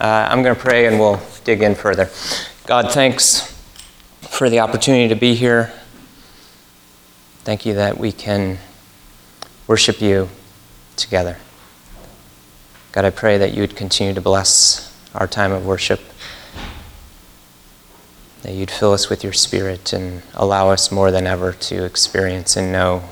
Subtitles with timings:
[0.00, 2.10] Uh, I'm going to pray and we'll dig in further.
[2.66, 3.52] God, thanks
[4.22, 5.72] for the opportunity to be here.
[7.44, 8.58] Thank you that we can
[9.66, 10.28] worship you
[10.96, 11.38] together.
[12.92, 16.00] God, I pray that you would continue to bless our time of worship,
[18.42, 22.56] that you'd fill us with your spirit and allow us more than ever to experience
[22.56, 23.04] and know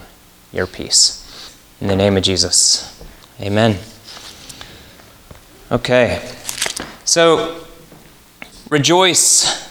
[0.52, 1.56] your peace.
[1.80, 3.02] In the name of Jesus,
[3.40, 3.78] amen.
[5.70, 6.20] Okay,
[7.12, 7.62] so
[8.70, 9.70] rejoice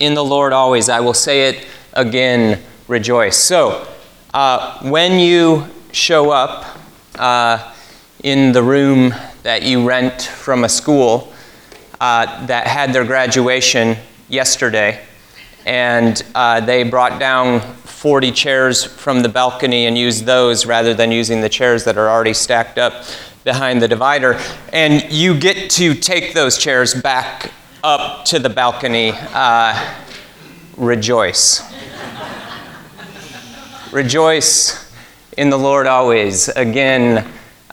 [0.00, 0.88] in the Lord always.
[0.88, 3.36] I will say it again rejoice.
[3.36, 3.86] So,
[4.34, 6.76] uh, when you show up
[7.14, 7.72] uh,
[8.24, 9.14] in the room
[9.44, 11.32] that you rent from a school
[12.00, 13.96] uh, that had their graduation
[14.28, 15.04] yesterday,
[15.64, 21.12] and uh, they brought down 40 chairs from the balcony and used those rather than
[21.12, 23.04] using the chairs that are already stacked up
[23.44, 24.38] behind the divider.
[24.72, 27.52] And you get to take those chairs back
[27.84, 29.12] up to the balcony.
[29.14, 29.94] Uh,
[30.76, 31.62] rejoice.
[33.92, 34.92] rejoice
[35.36, 36.48] in the Lord always.
[36.48, 37.26] Again,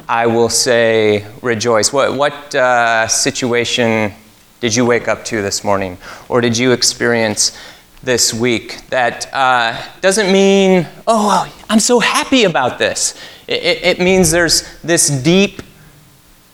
[0.08, 1.94] I will say rejoice.
[1.94, 4.14] What, what uh, situation
[4.60, 5.98] did you wake up to this morning?
[6.28, 7.58] Or did you experience
[8.04, 8.88] this week?
[8.90, 13.20] That uh, doesn't mean, oh, I'm so happy about this.
[13.48, 15.62] It, it, it means there's this deep,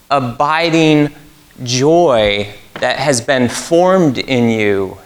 [0.09, 1.13] abiding
[1.63, 4.97] joy that has been formed in you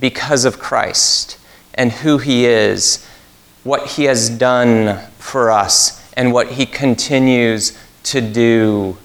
[0.00, 1.38] because of Christ
[1.74, 3.06] and who He is,
[3.64, 8.96] what He has done for us, and what He continues to do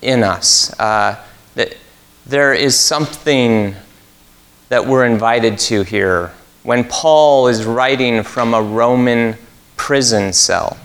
[0.00, 0.78] in us.
[0.78, 1.22] Uh,
[1.54, 1.76] that
[2.26, 3.74] there is something
[4.72, 9.36] that we're invited to here when Paul is writing from a Roman
[9.76, 10.78] prison cell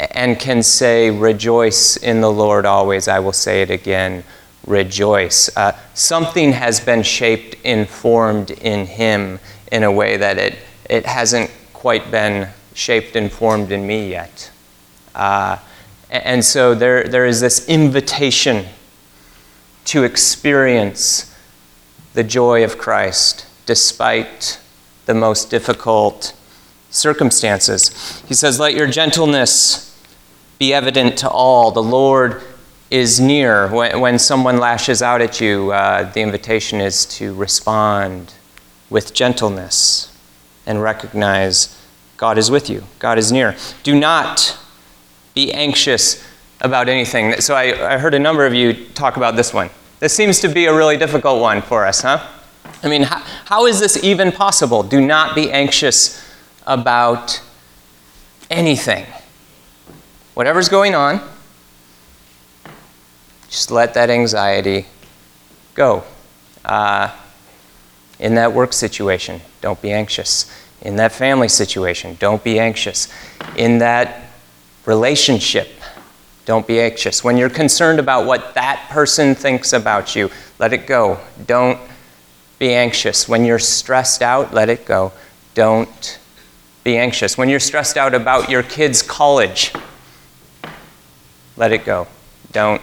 [0.00, 3.06] and can say, Rejoice in the Lord always.
[3.06, 4.24] I will say it again
[4.66, 5.56] rejoice.
[5.56, 9.38] Uh, something has been shaped and formed in him
[9.70, 10.58] in a way that it,
[10.90, 14.50] it hasn't quite been shaped and formed in me yet.
[15.14, 15.56] Uh,
[16.10, 18.66] and so there, there is this invitation
[19.84, 21.31] to experience
[22.14, 24.58] the joy of Christ despite
[25.06, 26.34] the most difficult
[26.90, 28.22] circumstances.
[28.26, 29.88] He says, Let your gentleness
[30.58, 31.70] be evident to all.
[31.70, 32.42] The Lord
[32.90, 33.68] is near.
[33.68, 38.34] When, when someone lashes out at you, uh, the invitation is to respond
[38.90, 40.14] with gentleness
[40.66, 41.78] and recognize
[42.16, 43.56] God is with you, God is near.
[43.82, 44.56] Do not
[45.34, 46.24] be anxious
[46.60, 47.40] about anything.
[47.40, 49.70] So I, I heard a number of you talk about this one.
[50.02, 52.26] This seems to be a really difficult one for us, huh?
[52.82, 54.82] I mean, how, how is this even possible?
[54.82, 56.28] Do not be anxious
[56.66, 57.40] about
[58.50, 59.06] anything.
[60.34, 61.20] Whatever's going on,
[63.48, 64.86] just let that anxiety
[65.74, 66.02] go.
[66.64, 67.16] Uh,
[68.18, 70.52] in that work situation, don't be anxious.
[70.80, 73.06] In that family situation, don't be anxious.
[73.56, 74.30] In that
[74.84, 75.68] relationship,
[76.44, 77.22] don't be anxious.
[77.22, 81.20] When you're concerned about what that person thinks about you, let it go.
[81.46, 81.78] Don't
[82.58, 83.28] be anxious.
[83.28, 85.12] When you're stressed out, let it go.
[85.54, 86.18] Don't
[86.84, 87.38] be anxious.
[87.38, 89.72] When you're stressed out about your kid's college,
[91.56, 92.08] let it go.
[92.50, 92.82] Don't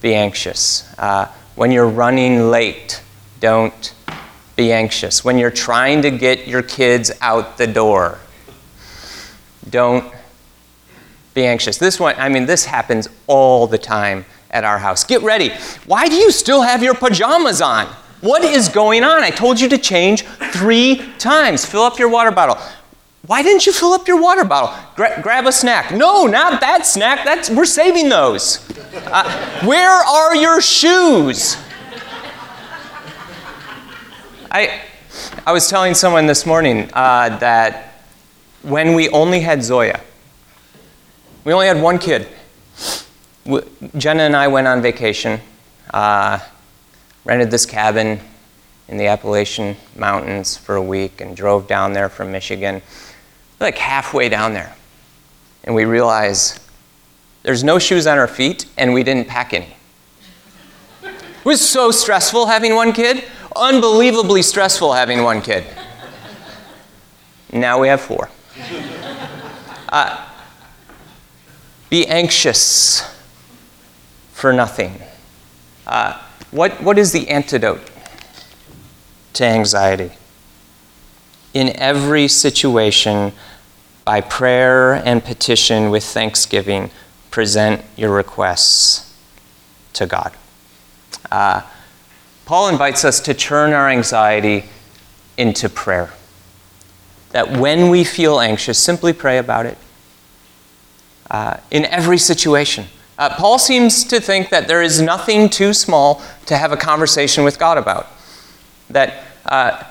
[0.00, 0.92] be anxious.
[0.98, 3.02] Uh, when you're running late,
[3.40, 3.94] don't
[4.56, 5.24] be anxious.
[5.24, 8.18] When you're trying to get your kids out the door,
[9.68, 10.12] don't
[11.36, 11.78] be anxious.
[11.78, 15.04] This one, I mean, this happens all the time at our house.
[15.04, 15.50] Get ready.
[15.84, 17.86] Why do you still have your pajamas on?
[18.22, 19.22] What is going on?
[19.22, 21.64] I told you to change three times.
[21.64, 22.56] Fill up your water bottle.
[23.26, 24.74] Why didn't you fill up your water bottle?
[24.96, 25.92] Gra- grab a snack.
[25.92, 27.24] No, not that snack.
[27.24, 28.66] That's we're saving those.
[28.94, 31.58] Uh, where are your shoes?
[34.50, 34.80] I,
[35.44, 38.00] I was telling someone this morning uh, that
[38.62, 40.00] when we only had Zoya,
[41.46, 42.26] we only had one kid.
[43.96, 45.40] Jenna and I went on vacation,
[45.94, 46.40] uh,
[47.24, 48.18] rented this cabin
[48.88, 52.82] in the Appalachian Mountains for a week, and drove down there from Michigan.
[53.60, 54.74] Like halfway down there,
[55.62, 56.58] and we realized
[57.44, 59.76] there's no shoes on our feet, and we didn't pack any.
[61.04, 63.22] It was so stressful having one kid,
[63.54, 65.64] unbelievably stressful having one kid.
[67.52, 68.30] Now we have four.
[69.88, 70.25] Uh,
[71.88, 73.02] be anxious
[74.32, 75.00] for nothing.
[75.86, 77.80] Uh, what, what is the antidote
[79.34, 80.10] to anxiety?
[81.54, 83.32] In every situation,
[84.04, 86.90] by prayer and petition with thanksgiving,
[87.30, 89.14] present your requests
[89.94, 90.32] to God.
[91.30, 91.62] Uh,
[92.44, 94.64] Paul invites us to turn our anxiety
[95.36, 96.10] into prayer.
[97.30, 99.78] That when we feel anxious, simply pray about it
[101.30, 102.86] uh, in every situation.
[103.18, 107.44] Uh, Paul seems to think that there is nothing too small to have a conversation
[107.44, 108.08] with God about.
[108.90, 109.82] That uh,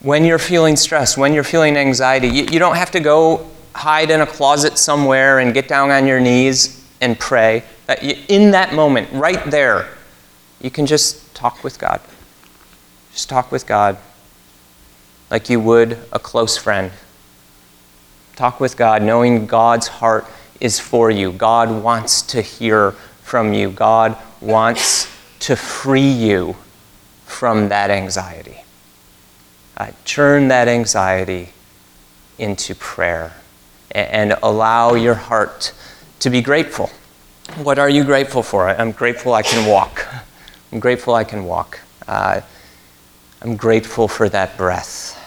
[0.00, 4.10] when you're feeling stressed, when you're feeling anxiety, you, you don't have to go hide
[4.10, 7.64] in a closet somewhere and get down on your knees and pray.
[7.86, 9.88] That you, in that moment, right there,
[10.60, 12.00] you can just talk with God.
[13.12, 13.96] Just talk with God
[15.30, 16.90] like you would a close friend.
[18.36, 20.26] Talk with God, knowing God's heart
[20.60, 21.32] is for you.
[21.32, 22.92] God wants to hear
[23.22, 23.70] from you.
[23.70, 25.08] God wants
[25.40, 26.56] to free you
[27.26, 28.62] from that anxiety.
[29.76, 31.50] Uh, turn that anxiety
[32.38, 33.32] into prayer
[33.90, 35.72] and, and allow your heart
[36.20, 36.90] to be grateful.
[37.56, 38.68] What are you grateful for?
[38.68, 40.06] I'm grateful I can walk.
[40.72, 41.80] I'm grateful I can walk.
[42.06, 42.40] Uh,
[43.42, 45.18] I'm grateful for that breath.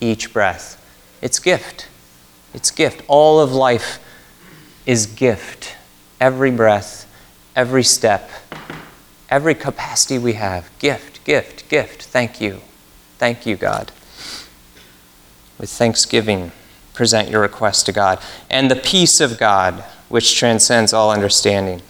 [0.00, 0.76] Each breath.
[1.22, 1.86] It's gift.
[2.52, 3.02] It's gift.
[3.08, 3.98] All of life
[4.86, 5.76] is gift.
[6.20, 7.10] Every breath,
[7.54, 8.28] every step,
[9.28, 10.70] every capacity we have.
[10.78, 12.02] Gift, gift, gift.
[12.02, 12.60] Thank you.
[13.18, 13.92] Thank you, God.
[15.58, 16.52] With thanksgiving,
[16.94, 18.18] present your request to God.
[18.48, 21.82] And the peace of God, which transcends all understanding,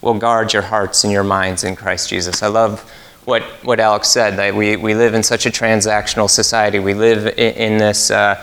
[0.00, 2.42] will guard your hearts and your minds in Christ Jesus.
[2.42, 2.90] I love
[3.24, 6.78] what, what Alex said, that we, we live in such a transactional society.
[6.78, 8.42] We live in, in this uh,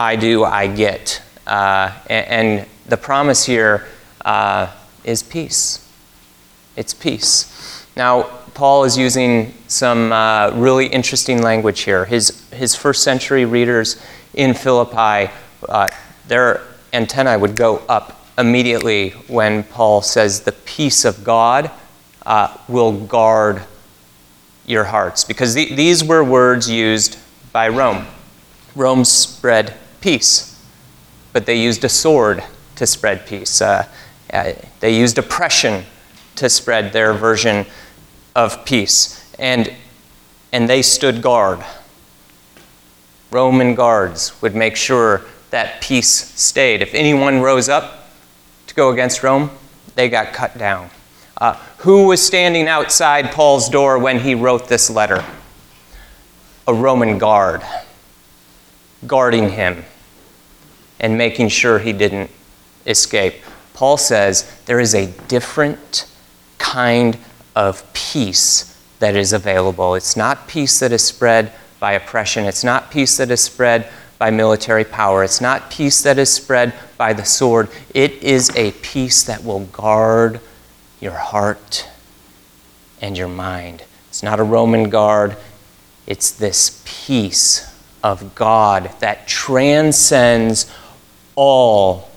[0.00, 1.20] I do, I get.
[1.46, 3.86] Uh, and, and the promise here
[4.24, 4.72] uh,
[5.04, 5.86] is peace.
[6.74, 7.86] It's peace.
[7.98, 8.22] Now,
[8.54, 12.06] Paul is using some uh, really interesting language here.
[12.06, 14.02] His, his first century readers
[14.32, 15.30] in Philippi,
[15.68, 15.86] uh,
[16.26, 16.62] their
[16.94, 21.70] antennae would go up immediately when Paul says, The peace of God
[22.24, 23.64] uh, will guard
[24.64, 25.24] your hearts.
[25.24, 27.18] Because th- these were words used
[27.52, 28.06] by Rome.
[28.74, 30.62] Rome spread peace,
[31.32, 32.42] but they used a sword
[32.76, 33.60] to spread peace.
[33.60, 33.86] Uh,
[34.32, 35.84] uh, they used oppression
[36.36, 37.66] to spread their version
[38.34, 39.32] of peace.
[39.38, 39.72] And,
[40.52, 41.64] and they stood guard.
[43.30, 46.82] Roman guards would make sure that peace stayed.
[46.82, 48.08] If anyone rose up
[48.66, 49.50] to go against Rome,
[49.94, 50.90] they got cut down.
[51.36, 55.24] Uh, who was standing outside Paul's door when he wrote this letter?
[56.66, 57.62] A Roman guard,
[59.06, 59.84] guarding him
[60.98, 62.30] and making sure he didn't
[62.86, 63.34] escape.
[63.74, 66.06] Paul says there is a different
[66.58, 67.16] kind
[67.56, 69.94] of peace that is available.
[69.94, 74.30] It's not peace that is spread by oppression, it's not peace that is spread by
[74.30, 77.70] military power, it's not peace that is spread by the sword.
[77.94, 80.40] It is a peace that will guard
[81.00, 81.88] your heart
[83.00, 83.84] and your mind.
[84.08, 85.38] It's not a Roman guard,
[86.06, 87.69] it's this peace
[88.02, 90.70] of God that transcends
[91.36, 92.10] all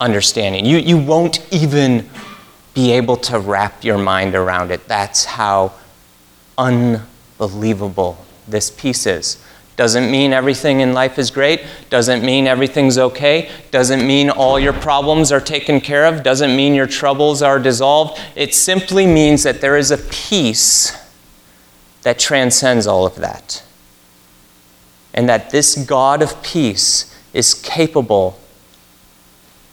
[0.00, 0.66] understanding.
[0.66, 2.08] You, you won't even
[2.74, 4.88] be able to wrap your mind around it.
[4.88, 5.72] That's how
[6.58, 9.42] unbelievable this peace is.
[9.76, 11.64] Doesn't mean everything in life is great.
[11.90, 13.50] Doesn't mean everything's okay.
[13.72, 16.22] Doesn't mean all your problems are taken care of.
[16.22, 18.20] Doesn't mean your troubles are dissolved.
[18.36, 20.96] It simply means that there is a peace
[22.02, 23.64] that transcends all of that.
[25.14, 28.38] And that this God of peace is capable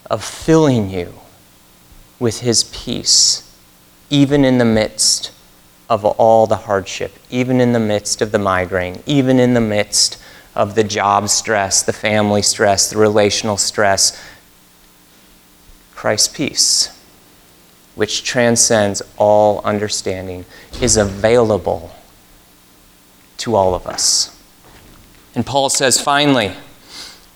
[0.08, 1.14] of filling you
[2.18, 3.52] with his peace,
[4.08, 5.32] even in the midst
[5.90, 10.22] of all the hardship, even in the midst of the migraine, even in the midst
[10.54, 14.18] of the job stress, the family stress, the relational stress.
[15.94, 16.98] Christ's peace,
[17.94, 20.44] which transcends all understanding,
[20.80, 21.90] is available
[23.38, 24.38] to all of us.
[25.34, 26.52] And Paul says, finally,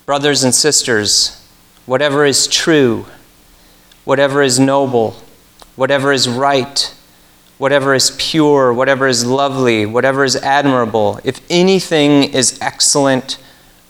[0.04, 1.42] brothers and sisters,
[1.86, 3.06] whatever is true,
[4.04, 5.16] whatever is noble,
[5.76, 6.94] whatever is right,
[7.58, 13.38] whatever is pure, whatever is lovely, whatever is admirable, if anything is excellent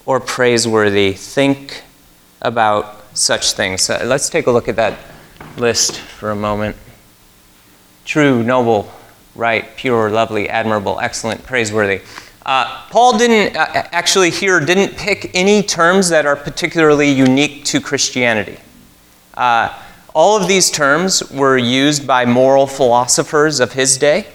[0.05, 1.83] or praiseworthy, think
[2.43, 3.91] about such things.
[3.91, 4.99] Uh, let's take a look at that
[5.57, 6.77] list for a moment.
[8.05, 8.93] True, noble,
[9.35, 12.03] right, pure, lovely, admirable, excellent, praiseworthy.
[12.47, 17.81] Uh, Paul didn't uh, actually here didn't pick any terms that are particularly unique to
[17.81, 18.57] Christianity.
[19.35, 19.77] Uh,
[20.15, 24.29] all of these terms were used by moral philosophers of his day,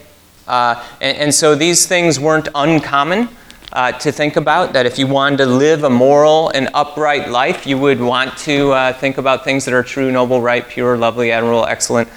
[0.45, 3.29] uh, and, and, so these things weren't uncommon
[3.71, 4.73] uh, to think about.
[4.73, 8.93] That if you wanted to live a moral and upright life, you would want to
[8.99, 12.09] think about things that are true, noble, right, pure, lovely, admirable, excellent,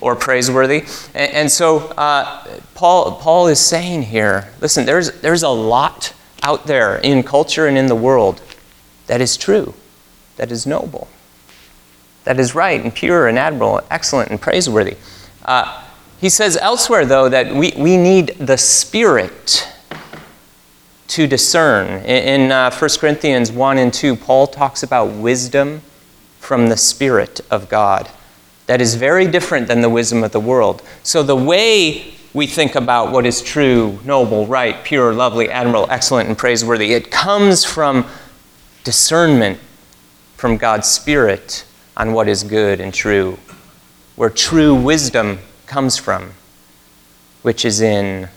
[0.00, 0.84] or praiseworthy.
[1.14, 6.66] And, and so uh, Paul, Paul is saying here listen, there's, there's a lot out
[6.66, 8.42] there in culture and in the world
[9.06, 9.74] that is true,
[10.36, 11.08] that is noble,
[12.24, 14.96] that is right and pure and admirable, excellent and praiseworthy.
[15.44, 15.82] Uh,
[16.20, 19.70] he says elsewhere, though, that we, we need the Spirit
[21.08, 22.02] to discern.
[22.04, 25.82] In, in uh, 1 Corinthians 1 and 2, Paul talks about wisdom
[26.38, 28.08] from the Spirit of God
[28.66, 30.82] that is very different than the wisdom of the world.
[31.02, 36.28] So the way we think about what is true, noble, right, pure, lovely, admirable, excellent,
[36.28, 38.06] and praiseworthy, it comes from
[38.82, 39.58] discernment
[40.36, 41.64] from God's Spirit
[41.96, 43.38] on what is good and true,
[44.16, 46.32] where true wisdom comes from,
[47.42, 48.28] which is in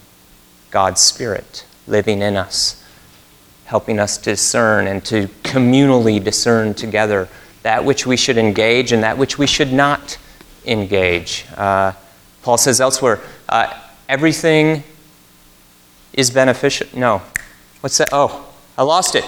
[0.70, 2.84] God's Spirit living in us,
[3.66, 7.28] helping us discern and to communally discern together
[7.64, 10.18] that which we should engage and that which we should not
[10.66, 11.46] engage.
[11.56, 11.94] Uh,
[12.44, 13.74] Paul says elsewhere, uh,
[14.08, 14.84] everything
[16.14, 16.88] is beneficial.
[16.94, 17.22] No.
[17.82, 18.10] What's that?
[18.12, 19.26] Oh, I lost it.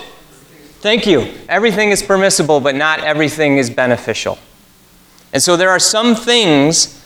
[0.81, 1.33] Thank you.
[1.49, 4.37] Everything is permissible, but not everything is beneficial.
[5.33, 7.03] And so there are some things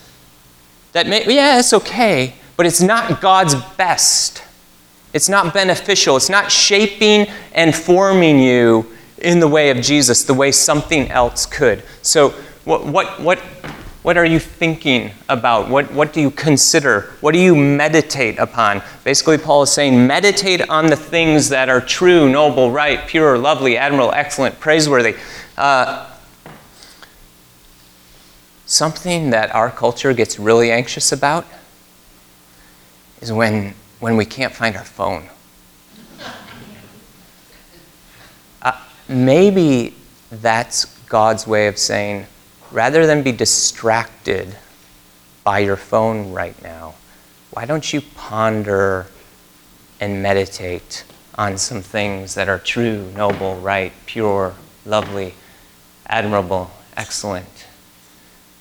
[0.94, 4.44] that may, yeah, it's okay, but it's not God's best.
[5.12, 6.16] It's not beneficial.
[6.16, 8.86] It's not shaping and forming you
[9.24, 11.82] in the way of Jesus, the way something else could.
[12.02, 12.30] So,
[12.66, 13.40] what, what, what,
[14.04, 15.70] what are you thinking about?
[15.70, 17.14] What, what do you consider?
[17.22, 18.84] What do you meditate upon?
[19.04, 23.78] Basically, Paul is saying meditate on the things that are true, noble, right, pure, lovely,
[23.78, 25.16] admirable, excellent, praiseworthy.
[25.58, 26.10] Uh,
[28.66, 31.46] something that our culture gets really anxious about
[33.22, 35.30] is when, when we can't find our phone.
[39.08, 39.96] Maybe
[40.32, 42.26] that's God's way of saying,
[42.72, 44.56] rather than be distracted
[45.44, 46.96] by your phone right now,
[47.52, 49.08] why don't you ponder
[50.00, 51.04] and meditate
[51.36, 54.56] on some things that are true, noble, right, pure,
[54.86, 55.34] lovely,
[56.08, 57.68] admirable, excellent,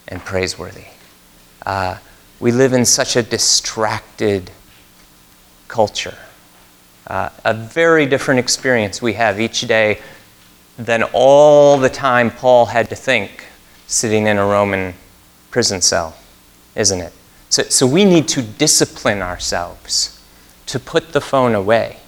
[0.08, 0.86] and praiseworthy.
[1.64, 1.98] Uh,
[2.40, 4.50] we live in such a distracted
[5.68, 6.18] culture.
[7.06, 10.00] Uh, a very different experience we have each day
[10.78, 13.46] than all the time Paul had to think
[13.86, 14.94] sitting in a Roman
[15.50, 16.16] prison cell,
[16.74, 17.12] isn't it?
[17.50, 20.18] So, so we need to discipline ourselves
[20.66, 21.98] to put the phone away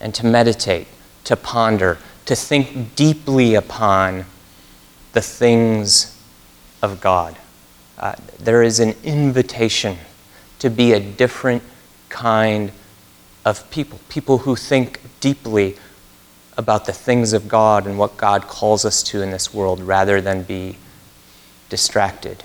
[0.00, 0.88] and to meditate,
[1.24, 4.26] to ponder, to think deeply upon
[5.12, 6.18] the things
[6.82, 7.36] of God.
[7.96, 9.96] Uh, there is an invitation
[10.58, 11.62] to be a different
[12.08, 12.72] kind
[13.44, 15.76] of people, people who think deeply
[16.56, 20.20] about the things of God and what God calls us to in this world rather
[20.20, 20.76] than be
[21.68, 22.44] distracted.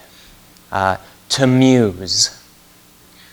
[0.72, 0.98] Uh,
[1.30, 2.44] to muse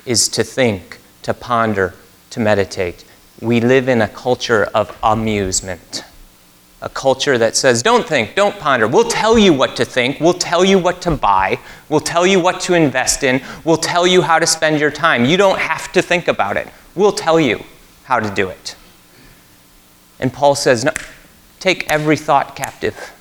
[0.05, 1.95] is to think, to ponder,
[2.31, 3.05] to meditate.
[3.41, 6.05] We live in a culture of amusement
[6.85, 8.87] a culture that says, don't think, don't ponder.
[8.87, 10.21] We'll tell you what to think.
[10.21, 11.59] We'll tell you what to buy.
[11.89, 13.43] We'll tell you what to invest in.
[13.65, 15.25] We'll tell you how to spend your time.
[15.25, 16.69] You don't have to think about it.
[16.95, 17.65] We'll tell you
[18.05, 18.77] how to do it.
[20.25, 20.93] And Paul says, no,
[21.61, 23.13] take every thought captive.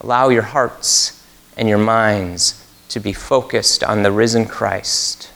[0.00, 1.22] Allow your hearts
[1.54, 5.30] and your minds to be focused on the risen Christ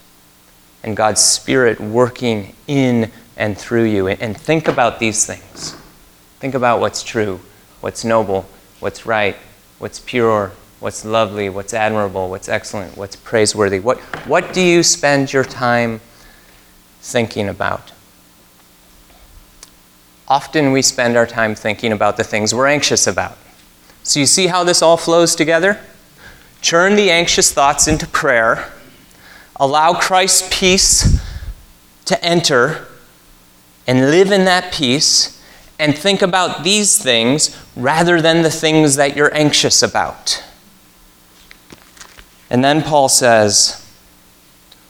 [0.83, 4.09] and God's Spirit working in and through you.
[4.09, 5.76] And think about these things.
[6.40, 7.40] Think about what's true,
[7.83, 8.47] what's noble,
[8.80, 9.37] what's right,
[9.78, 13.80] what's pure, what's lovely, what's admirable, what's excellent, what's praiseworthy.
[13.80, 16.00] What, what do you spend your time
[17.02, 17.92] thinking about?
[20.28, 23.38] Often we spend our time thinking about the things we're anxious about.
[24.02, 25.80] So you see how this all flows together?
[26.62, 28.73] Turn the anxious thoughts into prayer.
[29.56, 31.21] Allow Christ's peace
[32.06, 32.87] to enter
[33.87, 35.40] and live in that peace
[35.78, 40.42] and think about these things rather than the things that you're anxious about.
[42.50, 43.83] And then Paul says,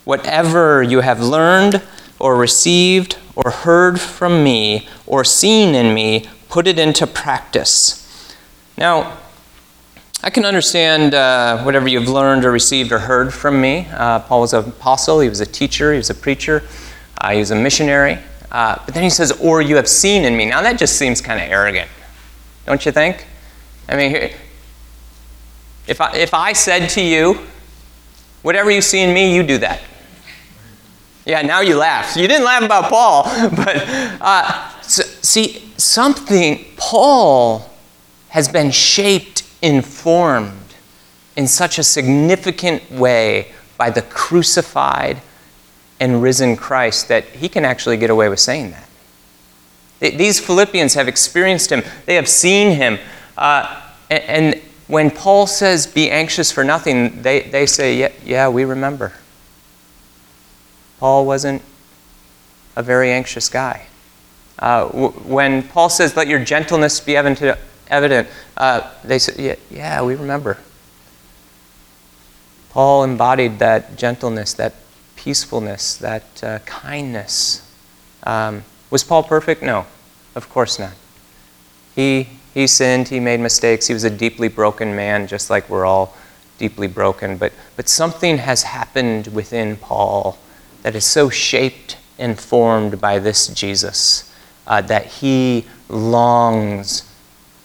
[0.05, 1.83] Whatever you have learned
[2.21, 8.35] or received or heard from me or seen in me, put it into practice.
[8.77, 9.19] Now,
[10.23, 13.87] I can understand uh, whatever you've learned or received or heard from me.
[13.93, 16.65] Uh, Paul was an apostle, he was a teacher, he was a preacher,
[17.21, 18.19] uh, he was a missionary.
[18.51, 20.47] Uh, but then he says, or you have seen in me.
[20.47, 21.91] Now that just seems kind of arrogant,
[22.65, 23.27] don't you think?
[23.89, 24.33] I mean,
[25.87, 27.41] if I, if I said to you,
[28.43, 29.81] whatever you see in me, you do that.
[31.27, 32.17] Yeah, now you laugh.
[32.17, 33.85] You didn't laugh about Paul, but
[34.21, 37.69] uh, so, see, something, Paul
[38.29, 40.53] has been shaped, informed,
[41.35, 45.21] in such a significant way by the crucified
[45.99, 48.89] and risen Christ that he can actually get away with saying that.
[50.17, 52.99] These Philippians have experienced him, they have seen him.
[53.37, 58.65] Uh, and, when Paul says, be anxious for nothing, they, they say, yeah, yeah, we
[58.65, 59.13] remember.
[60.99, 61.63] Paul wasn't
[62.75, 63.87] a very anxious guy.
[64.59, 69.57] Uh, w- when Paul says, let your gentleness be evident, evident uh, they said, yeah,
[69.71, 70.59] yeah, we remember.
[72.71, 74.75] Paul embodied that gentleness, that
[75.17, 77.63] peacefulness, that uh, kindness.
[78.23, 79.63] Um, was Paul perfect?
[79.63, 79.87] No,
[80.35, 80.95] of course not.
[81.95, 85.87] He, he sinned, he made mistakes, he was a deeply broken man, just like we're
[85.87, 86.15] all
[86.59, 87.37] deeply broken.
[87.37, 90.39] But, but something has happened within Paul
[90.87, 94.33] that is so shaped and formed by this Jesus
[94.69, 97.13] uh, that he longs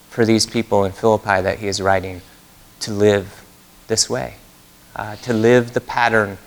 [0.10, 2.22] for these people in Philippi that he is writing
[2.80, 3.46] to live
[3.86, 4.38] this way
[4.96, 6.40] uh, to live the pattern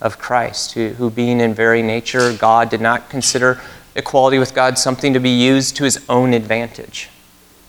[0.00, 3.60] of Christ, who, who, being in very nature God, did not consider
[3.94, 7.08] equality with God something to be used to his own advantage,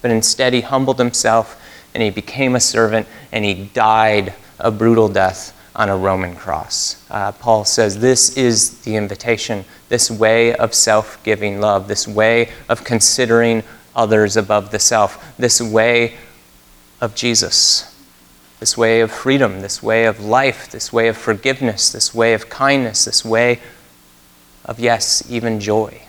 [0.01, 1.61] but instead he humbled himself
[1.93, 7.05] and he became a servant and he died a brutal death on a Roman cross.
[7.09, 12.49] Uh, Paul says this is the invitation, this way of self giving love, this way
[12.67, 13.63] of considering
[13.95, 16.17] others above the self, this way
[16.99, 17.93] of Jesus
[18.59, 22.49] this way of freedom, this way of life, this way of forgiveness, this way of
[22.49, 23.59] kindness, this way
[24.65, 26.01] of, yes, even joy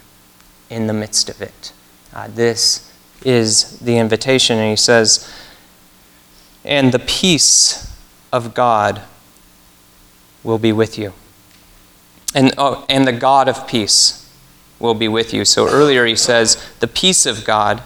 [0.70, 1.72] in the midst of it.
[2.14, 2.90] Uh, this
[3.22, 4.58] is the invitation.
[4.58, 5.30] And he says,
[6.64, 7.94] and the peace
[8.32, 9.02] of God
[10.48, 11.12] will be with you.
[12.34, 14.32] And, oh, and the God of peace
[14.78, 15.44] will be with you.
[15.44, 17.82] So earlier he says, the peace of God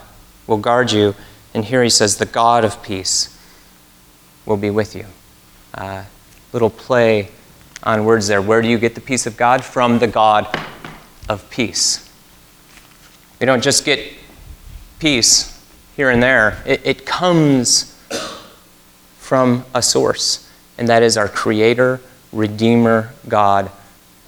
[0.46, 1.16] will guard you.
[1.52, 3.36] And here he says, the God of peace
[4.46, 5.06] will be with you.
[5.74, 6.04] Uh,
[6.52, 7.30] little play
[7.82, 8.40] on words there.
[8.40, 9.64] Where do you get the peace of God?
[9.64, 10.46] From the God
[11.28, 12.08] of peace.
[13.40, 14.12] We don't just get
[15.00, 15.60] peace
[15.96, 17.98] here and there, it, it comes
[19.18, 20.48] from a source,
[20.78, 22.00] and that is our Creator,
[22.32, 23.70] Redeemer, God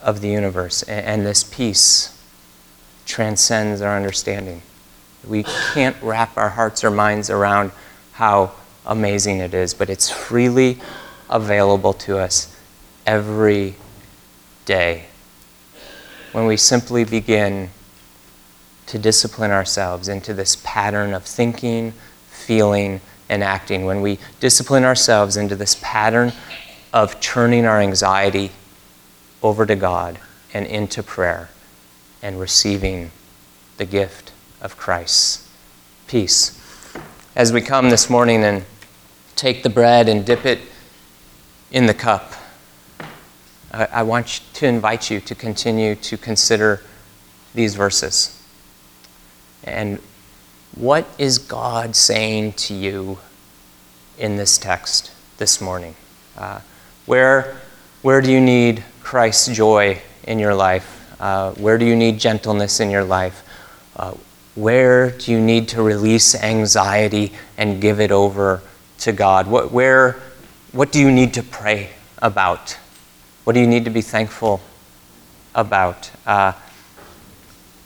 [0.02, 0.82] of the universe.
[0.84, 2.20] And, this peace
[3.06, 4.62] transcends our understanding.
[5.26, 7.72] We can't wrap our hearts or minds around
[8.12, 8.52] how
[8.84, 10.80] amazing it is, but it's freely
[11.30, 12.54] available to us
[13.06, 13.76] every
[14.66, 15.06] day.
[16.32, 17.70] When we simply begin
[18.86, 21.92] to discipline ourselves into this pattern of thinking,
[22.28, 26.32] feeling, and acting, when we discipline ourselves into this pattern
[26.94, 28.52] of turning our anxiety
[29.42, 30.20] over to God
[30.54, 31.50] and into prayer
[32.22, 33.10] and receiving
[33.78, 35.50] the gift of Christ's
[36.06, 36.60] peace.
[37.34, 38.64] As we come this morning and
[39.34, 40.60] take the bread and dip it
[41.72, 42.32] in the cup.
[43.72, 46.80] I, want to invite you to continue to consider
[47.52, 48.40] these verses.
[49.64, 49.98] And
[50.76, 53.18] what is God saying to you
[54.16, 55.96] in this text this morning?
[56.38, 56.60] Uh,
[57.06, 57.56] where,
[58.02, 60.90] where do you need Christ's joy in your life?
[61.20, 63.42] Uh, where do you need gentleness in your life?
[63.96, 64.14] Uh,
[64.54, 68.62] where do you need to release anxiety and give it over
[68.98, 69.46] to God?
[69.46, 70.16] What, where,
[70.72, 72.78] what do you need to pray about?
[73.44, 74.60] What do you need to be thankful
[75.54, 76.10] about?
[76.26, 76.52] Uh,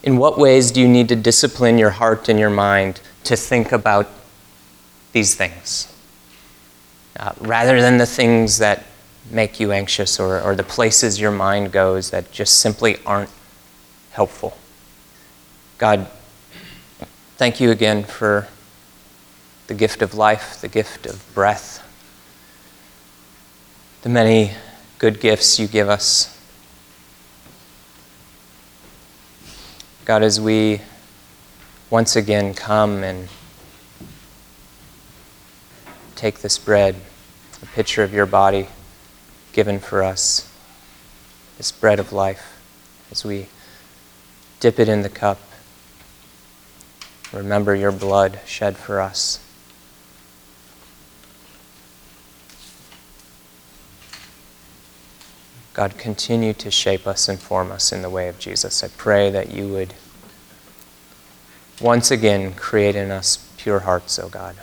[0.02, 3.72] in what ways do you need to discipline your heart and your mind to think
[3.72, 4.08] about
[5.12, 5.92] these things?
[7.18, 8.84] Uh, rather than the things that
[9.30, 13.30] make you anxious or, or the places your mind goes that just simply aren't
[14.10, 14.56] helpful.
[15.76, 16.08] God,
[17.36, 18.48] thank you again for
[19.66, 21.84] the gift of life, the gift of breath,
[24.02, 24.52] the many
[24.98, 26.34] good gifts you give us.
[30.04, 30.80] God, as we
[31.90, 33.28] once again come and
[36.16, 36.96] take this bread,
[37.62, 38.68] a picture of your body
[39.52, 40.50] given for us,
[41.56, 42.58] this bread of life,
[43.10, 43.48] as we
[44.60, 45.38] dip it in the cup,
[47.32, 49.40] remember your blood shed for us.
[55.74, 58.82] God, continue to shape us and form us in the way of Jesus.
[58.82, 59.94] I pray that you would
[61.80, 64.56] once again create in us pure hearts, O oh God.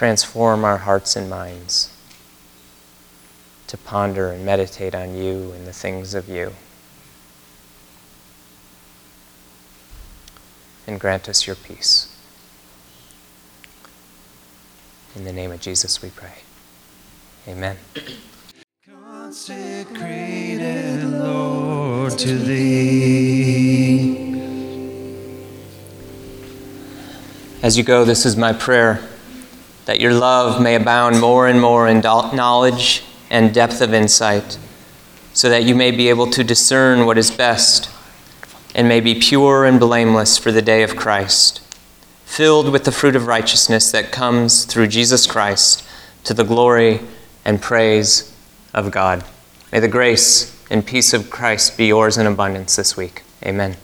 [0.00, 1.92] Transform our hearts and minds
[3.66, 6.54] to ponder and meditate on you and the things of you.
[10.86, 12.16] And grant us your peace.
[15.14, 16.32] In the name of Jesus we pray.
[17.46, 17.76] Amen.
[18.88, 24.30] Consecrated, Lord, to thee.
[27.62, 29.06] As you go, this is my prayer
[29.90, 34.56] that your love may abound more and more in knowledge and depth of insight,
[35.32, 37.90] so that you may be able to discern what is best
[38.72, 41.60] and may be pure and blameless for the day of Christ,
[42.24, 45.84] filled with the fruit of righteousness that comes through Jesus Christ
[46.22, 47.00] to the glory
[47.44, 48.32] and praise
[48.72, 49.24] of God.
[49.72, 53.24] May the grace and peace of Christ be yours in abundance this week.
[53.44, 53.76] Amen.